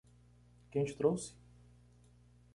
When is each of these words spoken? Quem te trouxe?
Quem 0.71 0.83
te 0.85 0.95
trouxe? 1.03 1.31